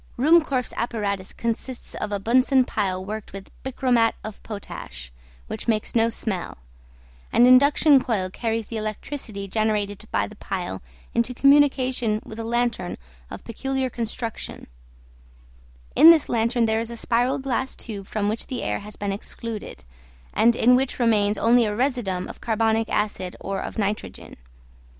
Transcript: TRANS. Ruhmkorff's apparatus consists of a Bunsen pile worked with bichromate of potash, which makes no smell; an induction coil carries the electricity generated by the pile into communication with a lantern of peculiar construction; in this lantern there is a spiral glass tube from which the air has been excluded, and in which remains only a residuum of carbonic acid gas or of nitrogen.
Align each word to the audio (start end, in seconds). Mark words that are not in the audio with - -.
TRANS. 0.15 0.31
Ruhmkorff's 0.31 0.73
apparatus 0.77 1.31
consists 1.31 1.93
of 1.93 2.11
a 2.11 2.17
Bunsen 2.17 2.65
pile 2.65 3.05
worked 3.05 3.33
with 3.33 3.51
bichromate 3.61 4.15
of 4.23 4.41
potash, 4.41 5.11
which 5.45 5.67
makes 5.67 5.93
no 5.93 6.09
smell; 6.09 6.57
an 7.31 7.45
induction 7.45 8.03
coil 8.03 8.27
carries 8.31 8.65
the 8.65 8.77
electricity 8.77 9.47
generated 9.47 10.03
by 10.09 10.25
the 10.25 10.35
pile 10.35 10.81
into 11.13 11.35
communication 11.35 12.19
with 12.25 12.39
a 12.39 12.43
lantern 12.43 12.97
of 13.29 13.43
peculiar 13.43 13.91
construction; 13.91 14.65
in 15.95 16.09
this 16.09 16.27
lantern 16.29 16.65
there 16.65 16.79
is 16.79 16.89
a 16.89 16.97
spiral 16.97 17.37
glass 17.37 17.75
tube 17.75 18.07
from 18.07 18.27
which 18.27 18.47
the 18.47 18.63
air 18.63 18.79
has 18.79 18.95
been 18.95 19.11
excluded, 19.13 19.83
and 20.33 20.55
in 20.55 20.75
which 20.75 20.97
remains 20.97 21.37
only 21.37 21.63
a 21.65 21.75
residuum 21.75 22.27
of 22.27 22.41
carbonic 22.41 22.89
acid 22.89 23.33
gas 23.33 23.37
or 23.41 23.59
of 23.61 23.77
nitrogen. 23.77 24.35